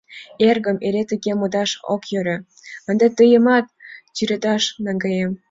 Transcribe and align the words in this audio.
—Эргым, 0.49 0.77
эре 0.87 1.03
тыге 1.09 1.31
модаш 1.39 1.71
ок 1.93 2.01
йӧрӧ, 2.13 2.37
ынде 2.89 3.07
тыйымат 3.17 3.65
тӱредаш 4.15 4.63
наҥгаем. 4.85 5.31